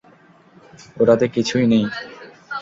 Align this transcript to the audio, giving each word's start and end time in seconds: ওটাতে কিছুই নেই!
ওটাতে 0.97 1.25
কিছুই 1.35 1.65
নেই! 1.71 1.85